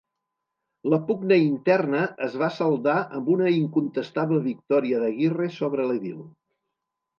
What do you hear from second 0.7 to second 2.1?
La pugna interna